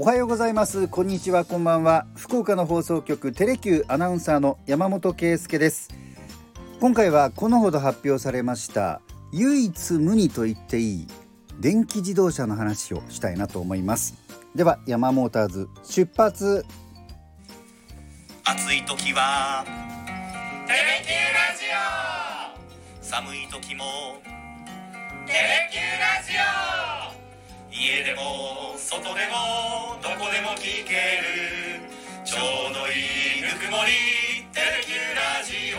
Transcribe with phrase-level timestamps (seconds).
[0.00, 0.88] おはようございます。
[0.88, 2.06] こんにちはこんばんは。
[2.16, 5.90] 福岡の放送局テレキューアナウンサーの山本圭介です。
[6.80, 11.06] 今回はこのほど発表されました唯一無二と言っていい
[11.60, 14.14] 電気自動車の話をしたいなと思います。
[14.54, 16.64] では山モーターズ出発。
[18.46, 19.66] 暑い時は
[20.66, 21.66] テレキューラジ
[23.02, 23.04] オ。
[23.04, 23.84] 寒い時も
[25.26, 27.70] テレキューラジオ。
[27.70, 28.59] 家でも
[28.90, 29.14] 外でも
[30.02, 31.28] どこでも聞ける
[32.24, 32.38] ちょ
[32.72, 32.90] うどい
[33.38, 33.92] いぬくもり
[34.52, 35.78] テレキューラジオ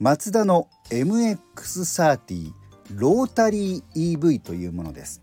[0.00, 2.50] マツダの MX30
[2.96, 5.22] ロータリー EV というものです。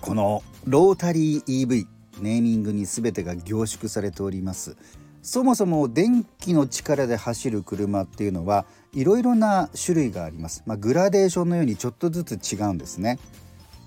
[0.00, 1.86] このロータリー EV
[2.20, 4.76] ネーミングに全てが凝縮されております。
[5.22, 13.20] そもそも電気の力で走る車っていうのはいろいろな種類があります、まあ、グラデーションのようにちょっとずつ違うんですね。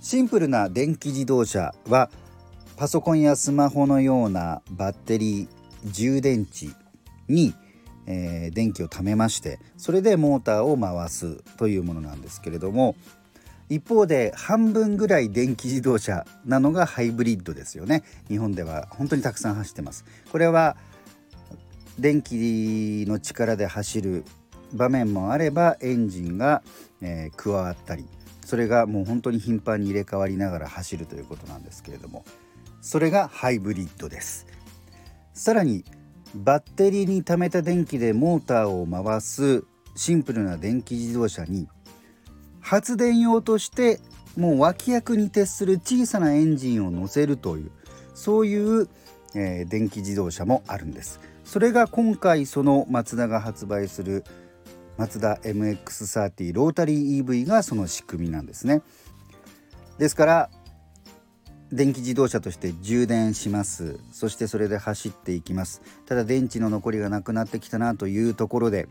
[0.08, 2.10] シンプルな電気自動車は
[2.78, 6.68] パソコンやスマホのようなバッテリー充電池
[7.28, 7.54] に、
[8.06, 12.96] えー、電気を貯めましてそれでモーターを回すというものなんですけれども
[13.68, 18.04] 一方で半分ぐらい電気自動車なのがハイブリッドですよね。
[18.30, 20.06] 日本では本当にたくさん走ってます。
[20.32, 20.78] これは
[22.00, 24.24] 電気の力で走る
[24.72, 26.64] 場面もあればエンジンが、
[27.02, 28.06] えー、加わったり
[28.48, 32.24] それがもう本当に頻繁に入れ替わりながら走るということなんですけれども
[32.80, 34.48] それがハイブリッドです。
[35.34, 35.84] さらに
[36.34, 39.66] バッテリーに貯めた電気でモーターを回す
[39.98, 41.68] シンプルな電気自動車に
[42.62, 44.00] 発電用として
[44.38, 47.72] もう脇役に徹する小さなエンジンを乗せるという
[48.14, 48.88] そういう、
[49.36, 51.20] えー、電気自動車もあるんです。
[51.44, 54.24] それが今回そのマツダが発売する
[54.98, 58.82] マツダ MX30 ロータリー EV がその仕組みなんですね。
[59.98, 60.50] ですから
[61.72, 64.00] 電気自動車として充電します。
[64.12, 65.82] そしてそれで走っていきます。
[66.06, 68.88] ただ電池の残りがなくなってきたなというところで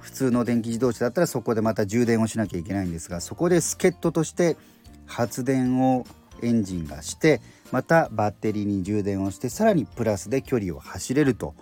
[0.00, 4.56] 普通の電気自動車だったらそこでまた充電をしなきゃいけないんですがそこで助っ人として
[5.04, 6.04] 発電を
[6.42, 7.40] エンジンがして
[7.72, 11.54] またバッテリーに充電をしてさらにプラスで距離を走れると。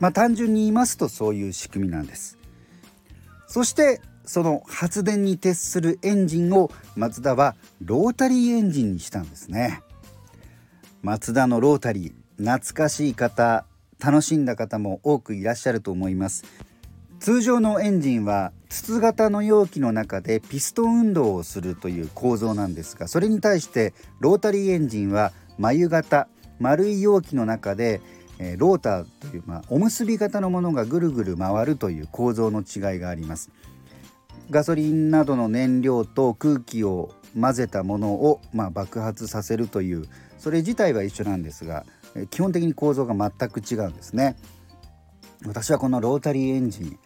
[0.00, 2.36] まあ単純に言いますとそういう仕組みなんです。
[3.54, 9.80] そしてその発電に徹するエンジンをマツダはロータリーエンジンにしたんですね。
[11.02, 13.64] マツダのロータリー懐かしい方
[14.00, 16.42] 楽しんだ方も多くいらっしゃると思います。
[17.20, 26.26] 通常のエンジンは筒型の容器の中でピストン運動をするという構造なんですがそれに対してロータリーエンジンは眉型
[26.58, 28.00] 丸い容器の中で
[28.38, 33.50] えローターという、まあ、おむすび型のものがぐるぐる回るという構造の違いがあります。
[34.50, 40.04] ガソリンなどの燃料と空気を混ぜたものを、まあ、爆発させるという
[40.38, 41.84] それ自体は一緒なんですが
[42.30, 44.36] 基本的に構造が全く違うんですね。
[45.46, 46.98] 私はこのロータリーエンジン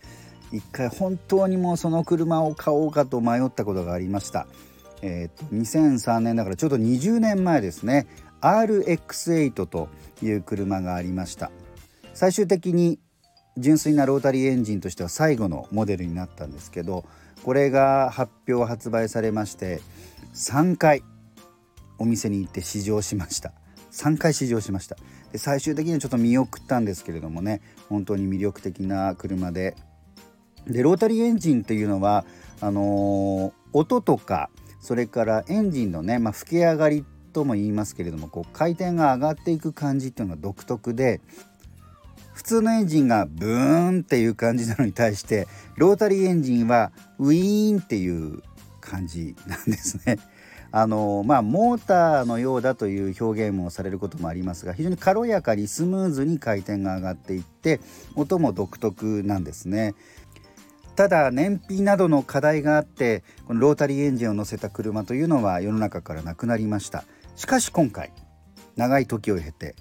[0.53, 4.47] 一回本当にもうその車を買おうかと迷ったことがありました。
[5.01, 8.07] えーと、と2003年だからちょうど20年前ですね。
[8.41, 9.89] RX8 と
[10.23, 11.51] いう車がありました。
[12.15, 12.99] 最終的に
[13.57, 17.05] 純粋なロータリーエンジンとしては最後のモデルになったんですけど
[17.45, 19.81] これが発表発売されまして
[20.35, 21.03] 3回
[21.99, 23.53] お店に行って試乗しました。
[23.91, 24.97] 3回試乗しました。
[25.33, 29.77] で最終的にはちょっと見送ったんですけれどもね本当に魅力的な車で。
[30.67, 32.25] でロータリーエンジンっていうのは
[32.61, 34.51] あのー、音とか
[34.81, 37.05] それからエンジンのね、まあ、吹き上がりっ
[37.39, 41.21] とも言いますけれどもこう回転が上がっていく感じっていうのが独特で
[42.35, 45.47] 普通のエンジンがブーンっていう感じなのに対して
[45.77, 48.43] ロータリーエンジンはウィーンっていう
[48.81, 50.19] 感じなんですね。
[50.71, 57.81] あのまあモーターのようだという表現もされることもありますが非常に軽やかにスムーズに回転が上がっていって
[58.17, 59.95] 音も独特なんですね。
[60.95, 67.05] ただ燃費などの課題があってこのロータリーエンジンを乗せた車というのは世の中からなくなりました
[67.39, 68.11] しかし今回
[68.75, 69.77] 長い時を経て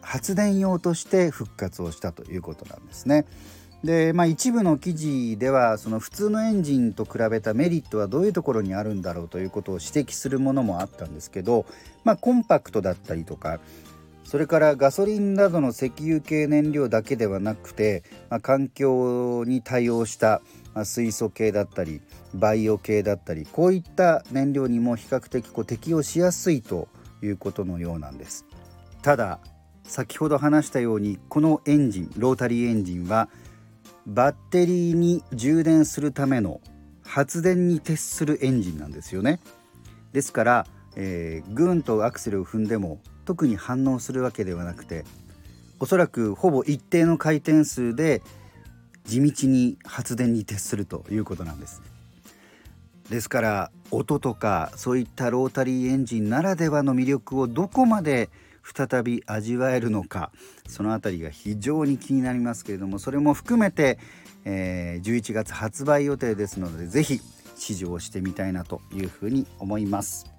[0.00, 3.24] 発電用として復活をしたということなんですね。
[3.84, 11.66] でまあ、一部の記事ではその普通のエンジンと比べたメリットはどういうところにあるんだろうということを指摘するものもあったんですけど、
[12.02, 13.60] まあ、コンパクトだったりとか
[14.24, 20.42] それからガソリンなどの石油系燃料だけではなくて、まあ、環境に対応した、
[20.76, 22.00] まあ、水素系だったり
[22.34, 26.86] バイオ系だったりこういった燃料にも比較的こう適用しやすいと
[27.22, 28.44] いうことのようなんです。
[29.02, 29.40] ただ
[29.82, 33.28] 先ほど話したようにこのエンジンロータリーエンジンは
[34.06, 36.60] バッテリーに充電するための
[37.02, 39.40] 発電に徹するエンジンなんですよね。
[40.12, 45.04] ですからえー、グーンとアクセルを踏んでも特に反応するわけではなくて
[45.78, 48.22] おそらくほぼ一定の回転数で
[49.06, 51.82] 地道に発電に徹するということなんです。
[53.10, 58.30] ですから音とかそういったロータリーエンジンならではの魅力をどこまで
[58.64, 60.32] 再び味わえるのか
[60.68, 64.00] その辺りが非常に気になりますけれどもそれも含めて、
[64.44, 67.20] えー、11月発売予定ですので是非
[67.56, 70.35] 試乗してみたいなというふうに思います。